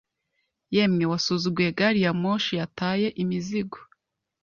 [0.75, 3.77] Yemwe wasuzuguye gari ya moshi yataye imizigo